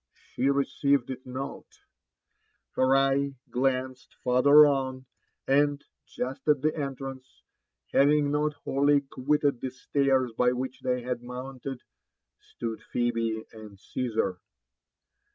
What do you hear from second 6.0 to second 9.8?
just at the entrance, having not wholly quitted the